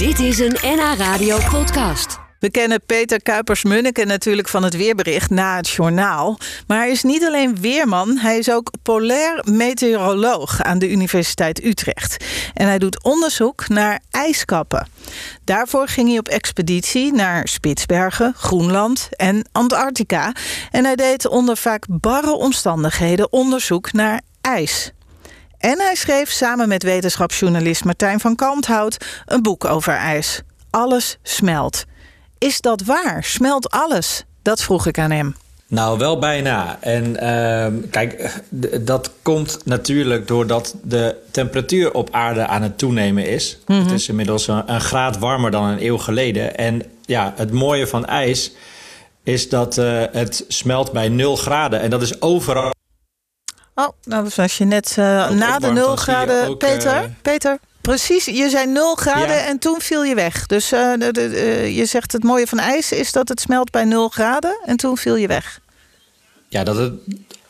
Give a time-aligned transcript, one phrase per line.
[0.00, 2.18] Dit is een NH Radio podcast.
[2.38, 6.38] We kennen Peter Kuipers-Munneke natuurlijk van het weerbericht na het journaal.
[6.66, 12.24] Maar hij is niet alleen weerman, hij is ook polair meteoroloog aan de Universiteit Utrecht.
[12.54, 14.88] En hij doet onderzoek naar ijskappen.
[15.44, 20.32] Daarvoor ging hij op expeditie naar Spitsbergen, Groenland en Antarctica.
[20.70, 24.92] En hij deed onder vaak barre omstandigheden onderzoek naar ijs.
[25.60, 28.96] En hij schreef samen met wetenschapsjournalist Martijn van Kalmthout
[29.26, 30.42] een boek over ijs.
[30.70, 31.84] Alles smelt.
[32.38, 33.24] Is dat waar?
[33.24, 34.24] Smelt alles?
[34.42, 35.34] Dat vroeg ik aan hem.
[35.66, 36.78] Nou, wel bijna.
[36.80, 38.40] En ehm, kijk,
[38.80, 43.58] dat komt natuurlijk doordat de temperatuur op aarde aan het toenemen is.
[43.66, 43.82] Mhm.
[43.82, 46.56] Het is inmiddels een, een graad warmer dan een eeuw geleden.
[46.56, 48.52] En ja, het mooie van ijs
[49.22, 51.80] is dat eh, het smelt bij 0 graden.
[51.80, 52.70] En dat is overal.
[53.74, 54.96] Oh, nou, dus als je net eh,
[55.30, 56.48] na de opwarmt, 0 dan zie je graden.
[56.48, 58.24] ook, Peter, eh, Peter, precies.
[58.24, 59.44] Je zei 0 graden Ja.
[59.46, 60.46] en toen viel je weg.
[60.46, 63.84] Dus eh, de- de- je zegt het mooie van ijs is dat het smelt bij
[63.84, 65.60] 0 graden en toen viel je weg.
[66.48, 66.92] Ja, dat het,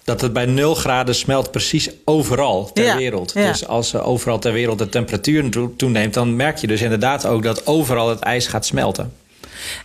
[0.04, 3.32] dat het bij 0 graden smelt precies overal ter Ja, wereld.
[3.34, 3.46] ja.
[3.50, 7.26] Dus als er overal ter wereld de temperatuur toe- toeneemt, dan merk je dus inderdaad
[7.26, 9.12] ook dat overal het ijs gaat smelten.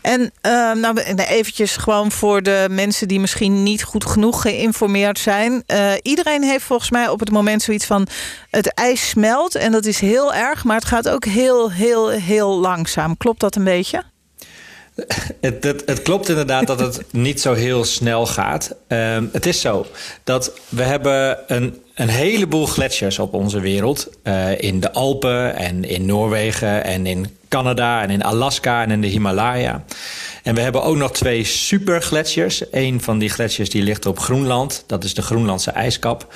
[0.01, 5.63] En eh, nou, eventjes gewoon voor de mensen die misschien niet goed genoeg geïnformeerd zijn.
[5.65, 8.07] Eh, iedereen heeft volgens mij op het moment zoiets van
[8.49, 12.59] het ijs smelt en dat is heel erg, maar het gaat ook heel, heel, heel
[12.59, 13.17] langzaam.
[13.17, 14.03] Klopt dat een beetje?
[15.41, 18.75] Het, het, klopt inderdaad dat het niet zo heel snel gaat.
[18.87, 19.85] Ehm, het is zo
[20.23, 24.09] dat we hebben een, een heleboel gletsjers op onze wereld.
[24.23, 29.01] Eh, in de Alpen en in Noorwegen en in Canada en in Alaska en in
[29.01, 29.83] de Himalaya.
[30.43, 32.63] En we hebben ook nog twee supergletsjers.
[32.71, 34.83] Eén van die gletsjers die ligt op Groenland.
[34.87, 36.33] Dat is de Groenlandse ijskap.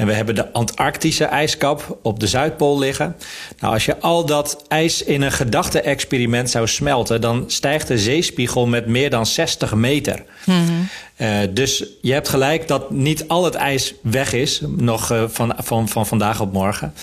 [0.00, 3.16] En we hebben de Antarctische ijskap op de Zuidpool liggen.
[3.58, 7.20] Nou, als je al dat ijs in een gedachte-experiment zou smelten...
[7.20, 10.22] dan stijgt de zeespiegel met meer dan 60 meter.
[11.16, 14.62] Eh, dus je hebt gelijk dat niet al het ijs weg is...
[14.76, 16.94] nog eh, van, van, van vandaag op morgen.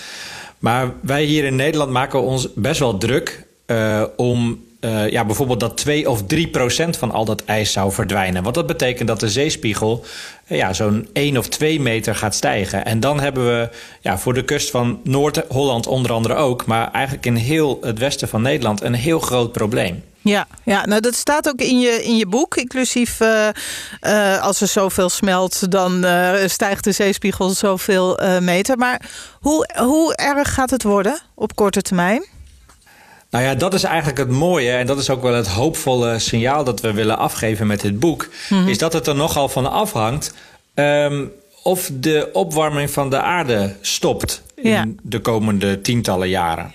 [0.58, 3.46] Maar wij hier in Nederland maken ons best wel druk...
[3.66, 7.92] eh, om eh, ja, bijvoorbeeld dat 2 of 3 procent van al dat ijs zou
[7.92, 8.42] verdwijnen.
[8.42, 10.04] Want dat betekent dat de zeespiegel
[10.46, 12.84] eh, ja, zo'n 1 of 2 meter gaat stijgen.
[12.84, 13.68] En dan hebben we
[14.00, 16.66] ja, voor de kust van Noord-Holland onder andere ook...
[16.66, 20.02] maar eigenlijk in heel het westen van Nederland een heel groot probleem.
[20.20, 22.56] Ja, ja, nou dat staat ook in je, in je boek.
[22.56, 26.06] Inclusief eh, als er zoveel smelt, dan
[26.46, 28.78] stijgt de zeespiegel zoveel meter.
[28.78, 29.02] Maar
[29.40, 32.36] hoe, hoe erg gaat het worden op korte termijn?
[33.30, 36.64] Nou ja, dat is eigenlijk het mooie en dat is ook wel het hoopvolle signaal
[36.64, 38.28] dat we willen afgeven met dit boek.
[38.66, 40.34] Is dat het er nogal van afhangt
[40.74, 41.24] ehm,
[41.62, 44.84] of de opwarming van de aarde stopt in Ja.
[45.02, 46.72] de komende tientallen jaren.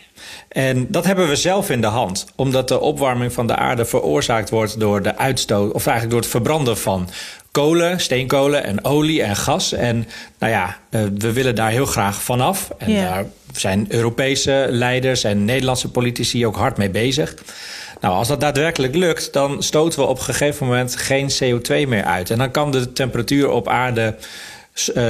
[0.47, 4.49] En dat hebben we zelf in de hand, omdat de opwarming van de aarde veroorzaakt
[4.49, 7.09] wordt door de uitstoot, of eigenlijk door het verbranden van
[7.53, 9.73] kolen, steenkolen en olie en gas.
[9.73, 10.07] En
[10.39, 12.69] nou ja, eh, we willen daar heel graag vanaf.
[12.77, 13.03] En Ja.
[13.13, 13.25] daar
[13.55, 17.35] zijn Europese leiders en Nederlandse politici ook hard mee bezig.
[18.01, 22.03] Nou, als dat daadwerkelijk lukt, dan stoten we op een gegeven moment geen CO2 meer
[22.03, 22.29] uit.
[22.29, 24.15] En dan kan de temperatuur op aarde
[24.93, 25.03] eh,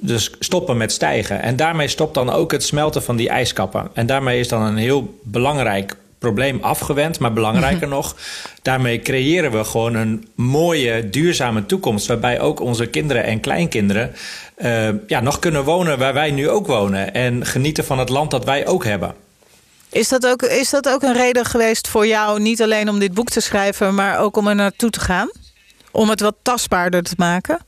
[0.00, 1.42] dus stoppen met stijgen.
[1.42, 3.88] En daarmee stopt dan ook het smelten van die ijskappen.
[3.94, 7.18] En daarmee is dan een heel belangrijk probleem afgewend.
[7.18, 8.16] Maar belangrijker nog,
[8.62, 12.06] daarmee creëren we gewoon een mooie, duurzame toekomst.
[12.06, 14.14] Waarbij ook onze kinderen en kleinkinderen
[14.54, 17.14] eh, ja, nog kunnen wonen waar wij nu ook wonen.
[17.14, 19.14] En genieten van het land dat wij ook hebben.
[19.90, 23.14] Is dat, ook, is dat ook een reden geweest voor jou, niet alleen om dit
[23.14, 25.30] boek te schrijven, maar ook om er naartoe te gaan?
[25.90, 27.58] Om het wat tastbaarder te maken?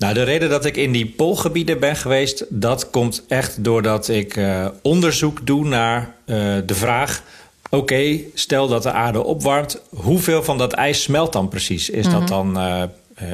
[0.00, 4.36] Nou, de reden dat ik in die poolgebieden ben geweest, dat komt echt doordat ik
[4.36, 7.22] eh, onderzoek doe naar eh, de vraag:
[7.70, 11.90] oké, stel dat de aarde opwarmt, hoeveel van dat ijs smelt dan precies?
[11.90, 12.82] Is dat dan eh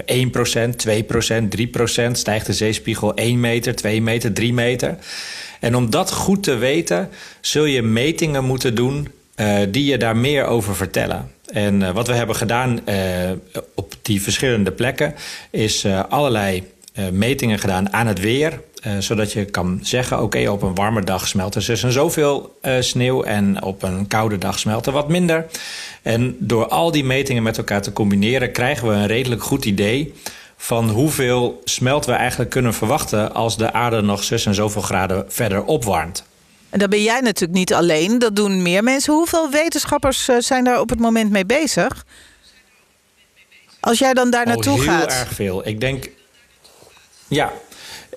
[0.07, 2.11] eh 1%, 2%, 3%?
[2.13, 4.99] Stijgt de zeespiegel 1 meter, 2 meter, 3 meter?
[5.61, 7.09] En om dat goed te weten,
[7.41, 11.31] zul je metingen moeten doen eh, die je daar meer over vertellen.
[11.47, 13.31] En eh, wat we hebben gedaan eh,
[13.75, 15.15] op die verschillende plekken
[15.51, 16.75] is eh, allerlei
[17.13, 18.61] metingen gedaan aan het weer.
[18.99, 23.23] zodat je kan zeggen, oké, op een warme dag smelt er dus en zoveel sneeuw...
[23.23, 25.47] en op een koude dag smelt er wat minder.
[26.03, 28.53] En door al die metingen met elkaar te combineren...
[28.53, 30.15] krijgen we een redelijk goed idee
[30.57, 33.35] van hoeveel smelt we eigenlijk kunnen verwachten...
[33.35, 36.25] als de aarde nog zus en zoveel graden verder opwarmt.
[36.71, 39.13] En daar ben jij natuurlijk niet alleen, dat doen meer mensen.
[39.13, 42.05] Hoeveel wetenschappers eh, zijn daar op het moment mee bezig?
[43.81, 45.13] Als jij dan daar naartoe oh, heel gaat.
[45.13, 45.69] erg veel.
[45.69, 46.11] Ik denk...
[47.29, 47.53] Ja,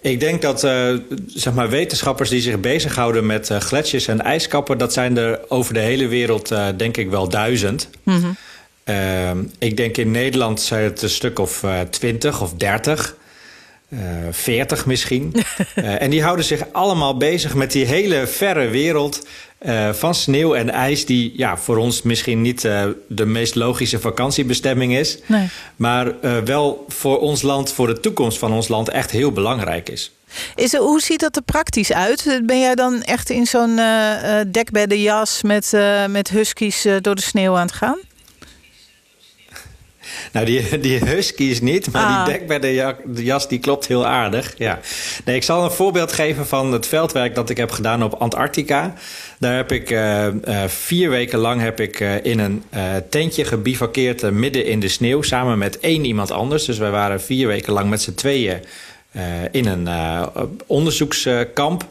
[0.02, 0.96] Ik denk dat uh,
[1.28, 4.78] zeg maar wetenschappers die zich bezighouden met uh, gletsjers en ijskappen...
[4.78, 7.90] dat zijn er over de hele wereld uh, denk ik wel duizend.
[8.04, 8.36] Mm
[8.86, 9.52] -hmm.
[9.60, 13.16] ik denk in Nederland zijn het een stuk of twintig of dertig.
[14.32, 15.34] Veertig misschien.
[15.76, 19.22] en die houden zich allemaal bezig met die hele verre wereld...
[19.66, 24.00] Uh, van sneeuw en ijs, die ja, voor ons misschien niet uh, de meest logische
[24.00, 25.18] vakantiebestemming is.
[25.26, 25.50] Nee.
[25.76, 29.90] Maar uh, wel voor ons land, voor de toekomst van ons land, echt heel belangrijk
[29.90, 30.12] is.
[30.56, 32.42] is er, hoe ziet dat er praktisch uit?
[32.46, 33.80] Ben jij dan echt in zo'n
[34.52, 35.72] dekbeddenjas met,
[36.10, 37.98] met huskies door de sneeuw aan het gaan?
[40.32, 42.26] Nou, die, die huskies niet, maar ah.
[42.26, 44.54] die dekbeddenjas die klopt heel aardig.
[44.58, 44.80] Ja.
[45.26, 48.94] Nee, ik zal een voorbeeld geven van het veldwerk dat ik heb gedaan op Antarctica.
[49.40, 52.64] Daar heb ik uh, uh, vier weken lang heb ik, uh, in een
[53.10, 55.22] tentje gebivakkeerd midden in de sneeuw...
[55.22, 56.66] samen met één iemand anders.
[56.66, 58.60] Dus wij waren vier weken lang met z'n tweeën
[59.52, 59.90] in een
[60.68, 61.88] onderzoekskamp.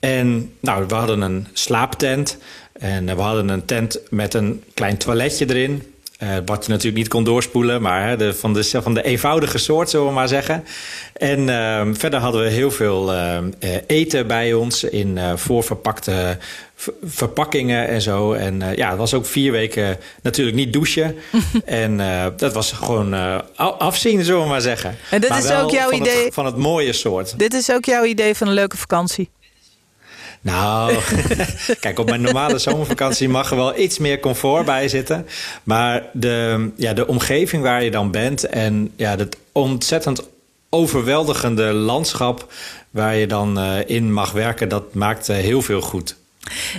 [0.00, 2.38] En nou, we hadden een slaaptent...
[2.78, 5.82] En we hadden een tent met een klein toiletje erin.
[6.22, 9.58] Uh, wat je natuurlijk niet kon doorspoelen, maar hè, de, van, de, van de eenvoudige
[9.58, 10.64] soort, zullen we maar zeggen.
[11.12, 13.38] En uh, verder hadden we heel veel uh,
[13.86, 16.38] eten bij ons in voorverpakte
[17.04, 18.32] verpakkingen en zo.
[18.32, 21.16] En ja, het was ook vier weken natuurlijk niet douchen.
[21.64, 21.96] en
[22.36, 23.14] dat was gewoon
[23.56, 24.96] afzien, zullen we maar zeggen.
[25.10, 26.24] En dit maar is ook jouw van idee.
[26.24, 27.38] Het, van het mooie soort.
[27.38, 29.30] Dit is ook jouw idee van een leuke vakantie.
[30.46, 30.98] Nou,
[31.80, 35.26] kijk, op mijn normale zomervakantie mag er wel iets meer comfort bij zitten.
[35.62, 40.22] Maar de, ja, de omgeving waar je dan bent en ja, het ontzettend
[40.68, 42.52] overweldigende landschap
[42.90, 46.16] waar je dan uh, in mag werken, dat maakt uh, heel veel goed.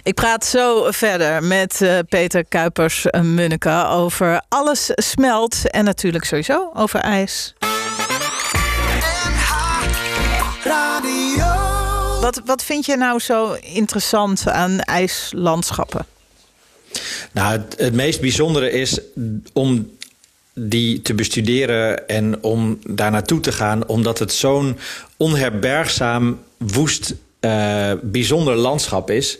[0.04, 7.00] Ik praat zo verder met uh, Peter Kuipers-Munneke over alles smelt en natuurlijk sowieso over
[7.00, 7.54] ijs.
[12.22, 16.06] Wat, wat vind je nou zo interessant aan ijslandschappen?
[17.32, 19.00] Nou, het, meest bijzondere is
[19.54, 19.92] om
[20.54, 24.78] die te bestuderen en om daar naartoe te gaan, omdat het zo'n
[25.18, 29.38] onherbergzaam, woest, uh, bijzonder landschap is.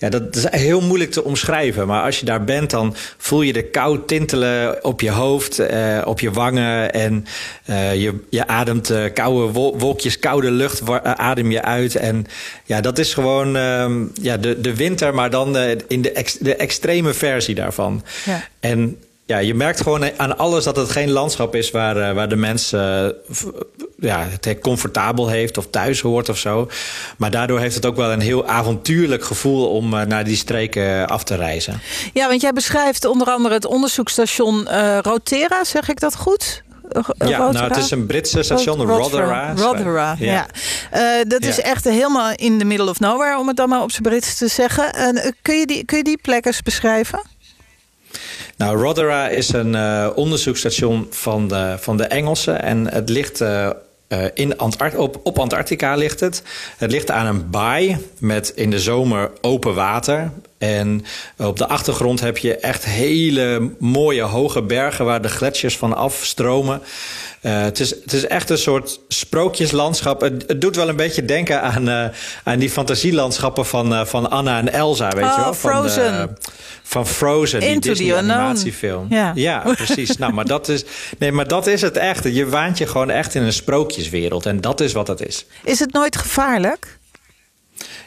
[0.00, 1.86] Ja, dat is heel moeilijk te omschrijven.
[1.86, 6.02] Maar als je daar bent, dan voel je de kou tintelen op je hoofd, eh,
[6.04, 6.92] op je wangen.
[6.92, 7.26] En
[7.66, 11.96] uh, je, je ademt uh, koude wolkjes, koude lucht adem je uit.
[11.96, 12.26] En
[12.64, 13.90] ja, dat is gewoon uh,
[14.22, 15.56] ja, de, de winter, maar dan
[15.86, 18.04] in de, ex, de extreme versie daarvan.
[18.24, 18.42] Ja.
[18.60, 22.36] En ja, je merkt gewoon aan alles dat het geen landschap is waar, waar de
[22.36, 23.06] mens uh,
[24.00, 26.70] ja, het comfortabel heeft of thuis hoort of zo.
[27.16, 31.08] Maar daardoor heeft het ook wel een heel avontuurlijk gevoel om uh, naar die streken
[31.08, 31.80] af te reizen.
[32.12, 34.68] Ja, want jij beschrijft onder andere het onderzoekstation
[35.02, 36.62] Rotera, zeg ik dat goed?
[37.18, 39.54] Ja, nou, het is een Britse station, Rothera.
[39.56, 40.46] Rothera, ja.
[40.90, 41.24] ja.
[41.24, 44.02] dat is echt helemaal in the middle of nowhere, om het dan maar op zijn
[44.02, 44.92] Brits te zeggen.
[45.42, 47.20] kun, je die, kun je die plekken beschrijven?
[48.56, 52.62] Nou, Rothera is een uh, onderzoeksstation van de, van de Engelsen.
[52.62, 53.40] En het ligt
[54.12, 54.58] uh, in
[54.96, 56.42] op, op Antarctica ligt het.
[56.76, 60.30] Het ligt aan een baai met in de zomer open water.
[60.60, 61.04] En
[61.36, 66.82] op de achtergrond heb je echt hele mooie hoge bergen waar de gletsjers van afstromen.
[67.42, 70.20] Uh, het, is, het is echt een soort sprookjeslandschap.
[70.20, 72.04] Het, het doet wel een beetje denken aan, uh,
[72.44, 75.54] aan die fantasielandschappen van, uh, van Anna en Elsa, weet oh, je wel?
[75.54, 76.38] Van, Frozen.
[76.82, 79.06] van Frozen, die Disney-animatiefilm.
[79.10, 79.32] Ja.
[79.34, 80.16] ja, precies.
[80.16, 80.84] nou, maar dat, is,
[81.18, 82.24] nee, maar dat is het echt.
[82.24, 84.46] Je waant je gewoon echt in een sprookjeswereld.
[84.46, 85.46] En dat is wat het is.
[85.64, 86.98] Is het nooit gevaarlijk?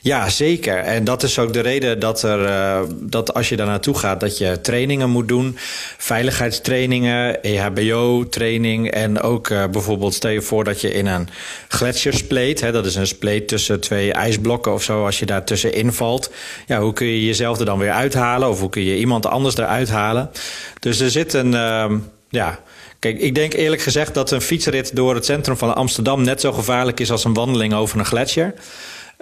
[0.03, 0.77] Ja, zeker.
[0.77, 4.19] En dat is ook de reden dat, er, uh, dat als je daar naartoe gaat,
[4.19, 5.57] dat je trainingen moet doen.
[5.97, 8.91] Veiligheidstrainingen, EHBO-training.
[8.91, 11.29] En ook uh, bijvoorbeeld stel je voor dat je in een
[11.67, 15.93] gletsjerspleet, hè, dat is een spleet tussen twee ijsblokken of zo, als je daar tussenin
[15.93, 16.31] valt.
[16.67, 18.49] Ja, hoe kun je jezelf er dan weer uithalen?
[18.49, 20.29] Of hoe kun je iemand anders eruit halen?
[20.79, 21.53] Dus er zit een.
[21.53, 21.91] Uh,
[22.29, 22.59] ja,
[22.99, 26.51] Kijk, ik denk eerlijk gezegd dat een fietsrit door het centrum van Amsterdam net zo
[26.51, 28.53] gevaarlijk is als een wandeling over een gletsjer.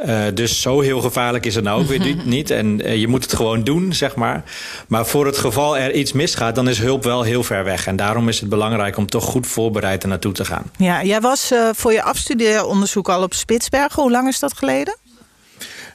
[0.06, 2.50] Uh, dus zo heel gevaarlijk is het nou ook weer niet.
[2.62, 4.44] En uh, je moet het gewoon doen, zeg maar.
[4.88, 7.88] Maar voor het geval er iets misgaat, dan is hulp wel heel ver weg.
[7.88, 10.72] En daarom is het belangrijk om toch goed voorbereid er naartoe te gaan.
[10.78, 14.02] Ja, jij was uh, voor je afstudeeronderzoek al op Spitsbergen.
[14.02, 14.98] Hoe lang is dat geleden?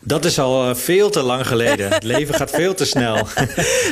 [0.01, 1.93] Dat is al veel te lang geleden.
[1.93, 3.15] Het leven gaat veel te snel.
[3.15, 3.31] Nou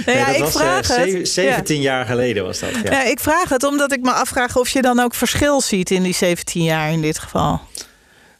[0.18, 1.28] ja, dat ik was vraag het.
[1.28, 1.82] 17 ja.
[1.82, 2.70] jaar geleden was dat.
[2.82, 2.90] Ja.
[2.90, 3.04] ja.
[3.04, 6.14] ik vraag het omdat ik me afvraag of je dan ook verschil ziet in die
[6.14, 7.60] 17 jaar in dit geval.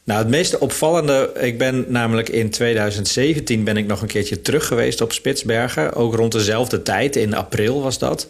[0.04, 4.66] Nou, het meest opvallende, ik ben namelijk in 2017 ben ik nog een keertje terug
[4.66, 5.94] geweest op Spitsbergen.
[5.94, 8.28] Ook rond dezelfde tijd, in april was dat.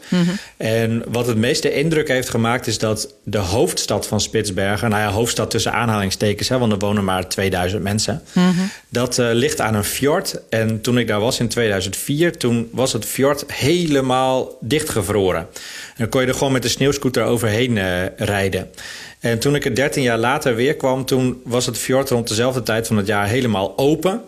[0.56, 5.10] En wat het meeste indruk heeft gemaakt is dat de hoofdstad van Spitsbergen, nou ja,
[5.10, 8.22] hoofdstad tussen aanhalingstekens, hè, want er wonen maar 2000 mensen.
[8.88, 10.40] Dat eh, ligt aan een fjord.
[10.48, 15.40] En toen ik daar was in 2004, toen was het fjord helemaal dichtgevroren.
[15.40, 18.68] En dan kon je er gewoon met de sneeuwscooter overheen eh, rijden.
[19.24, 22.62] En toen ik er 13 jaar later weer kwam, toen was het fjord rond dezelfde
[22.62, 24.22] tijd van het jaar helemaal open.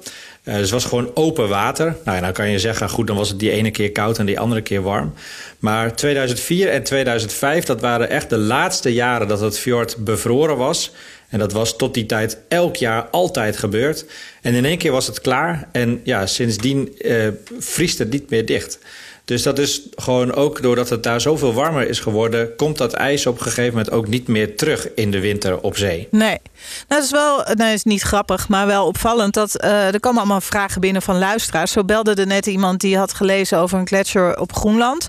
[0.44, 1.96] Uh, dus het was gewoon open water.
[2.04, 4.26] Nou ja, dan kan je zeggen, goed, dan was het die ene keer koud en
[4.26, 5.14] die andere keer warm.
[5.58, 10.92] Maar 2004 en 2005, dat waren echt de laatste jaren dat het fjord bevroren was.
[11.28, 14.04] En dat was tot die tijd elk jaar altijd gebeurd.
[14.42, 15.68] En in één keer was het klaar.
[15.72, 18.78] En ja, sindsdien uh, vriest het niet meer dicht.
[19.26, 23.26] Dus dat is gewoon ook doordat het daar zoveel warmer is geworden, komt dat ijs
[23.26, 26.08] op een gegeven moment ook niet meer terug in de winter op zee.
[26.10, 26.40] Nee, nou,
[26.88, 29.34] dat is wel, nee, is niet grappig, maar wel opvallend.
[29.34, 31.72] Dat, uh, er komen allemaal vragen binnen van luisteraars.
[31.72, 35.06] Zo belde er net iemand die had gelezen over een gletsjer op Groenland.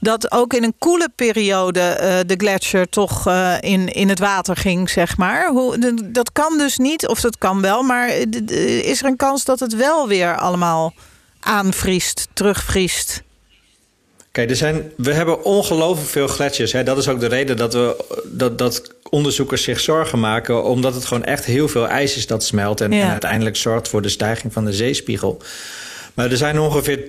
[0.00, 4.56] Dat ook in een koele periode uh, de gletsjer toch uh, in, in het water
[4.56, 5.48] ging, zeg maar.
[5.48, 8.08] Hoe, dat kan dus niet, of dat kan wel, maar
[8.82, 10.94] is er een kans dat het wel weer allemaal
[11.40, 13.26] aanvriest, terugvriest?
[14.38, 16.72] Kijk, er zijn, we hebben ongelooflijk veel gletsjers.
[16.72, 16.82] Hè.
[16.82, 20.64] Dat is ook de reden dat, we, dat, dat onderzoekers zich zorgen maken.
[20.64, 22.80] Omdat het gewoon echt heel veel ijs is dat smelt.
[22.80, 23.02] En, ja.
[23.02, 25.42] en uiteindelijk zorgt voor de stijging van de zeespiegel.
[26.14, 27.00] Maar er zijn ongeveer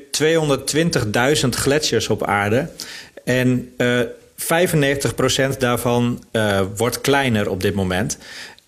[1.44, 2.70] 220.000 gletsjers op aarde.
[3.24, 4.00] En uh,
[5.54, 8.18] 95% daarvan uh, wordt kleiner op dit moment.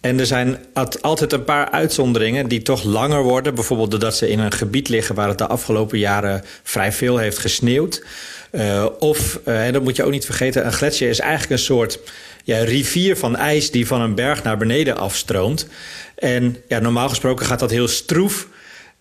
[0.01, 0.57] En er zijn
[1.01, 3.55] altijd een paar uitzonderingen die toch langer worden.
[3.55, 7.37] Bijvoorbeeld doordat ze in een gebied liggen waar het de afgelopen jaren vrij veel heeft
[7.37, 8.03] gesneeuwd.
[8.51, 11.59] Uh, of, uh, en dat moet je ook niet vergeten, een gletsjer is eigenlijk een
[11.59, 11.99] soort
[12.43, 15.67] ja, rivier van ijs die van een berg naar beneden afstroomt.
[16.15, 18.47] En ja, normaal gesproken gaat dat heel stroef.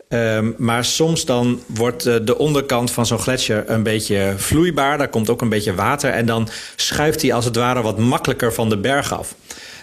[0.08, 4.98] Um, maar soms dan wordt uh, de onderkant van zo'n gletsjer een beetje vloeibaar.
[4.98, 6.10] Daar komt ook een beetje water.
[6.10, 9.34] En dan schuift hij als het ware wat makkelijker van de berg af.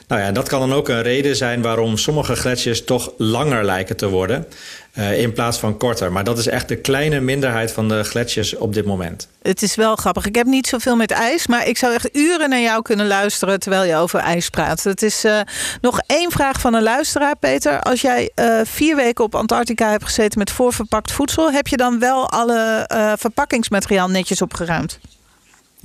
[0.08, 3.98] Nou ja, dat kan dan ook een reden zijn waarom sommige gletsjers toch langer lijken
[3.98, 4.48] te worden.
[4.94, 6.12] Uh, in plaats van korter.
[6.12, 9.28] Maar dat is echt de kleine minderheid van de gletsjers op dit moment.
[9.42, 10.26] Het is wel grappig.
[10.26, 13.60] Ik heb niet zoveel met ijs, maar ik zou echt uren naar jou kunnen luisteren
[13.60, 14.84] terwijl je over ijs praat.
[14.84, 15.40] Het is uh,
[15.82, 17.82] nog één vraag van een luisteraar, Peter.
[17.82, 22.00] Als jij uh, vier weken op Antarctica hebt gezeten met voorverpakt voedsel, heb je dan
[22.00, 25.00] wel alle verpakkingsmateriaal netjes opgeruimd?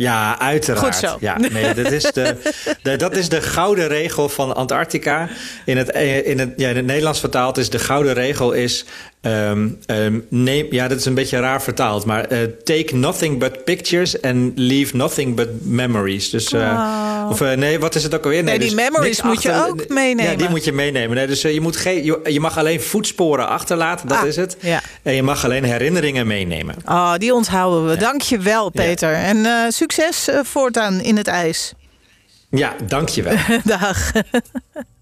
[0.02, 0.84] Ja, uiteraard.
[0.84, 1.16] Goed zo.
[1.20, 2.36] Ja, nee, dat, is de,
[2.82, 5.28] de, dat is de gouden regel van Antarctica.
[5.64, 5.88] In het,
[6.24, 8.84] in het, ja, in het Nederlands vertaald is de gouden regel is...
[9.26, 13.64] Um, um, neem, ja, dat is een beetje raar vertaald, maar uh, take nothing but
[13.64, 16.30] pictures and leave nothing but memories.
[16.30, 17.30] Dus, uh, wow.
[17.30, 18.42] of uh, nee, wat is het ook alweer?
[18.42, 20.30] Nee, nee die dus memories moet achter, je ook meenemen.
[20.32, 21.16] Ja, die moet je meenemen.
[21.16, 24.56] Nee, dus je, moet geen, je, je, mag alleen voetsporen achterlaten, dat ah, is het.
[24.60, 24.80] Ja.
[25.02, 26.76] En je mag alleen herinneringen meenemen.
[26.86, 27.92] Oh, die onthouden we.
[27.92, 27.98] Ja.
[27.98, 29.12] Dank je wel, Peter.
[29.14, 31.72] En succes voortaan in het ijs.
[32.50, 33.36] Ja, dank je wel.
[33.78, 34.12] Dag.